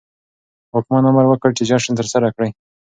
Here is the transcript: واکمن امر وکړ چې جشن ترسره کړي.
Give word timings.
واکمن 0.73 1.03
امر 1.09 1.25
وکړ 1.27 1.49
چې 1.57 1.63
جشن 1.69 1.93
ترسره 1.99 2.27
کړي. 2.35 2.49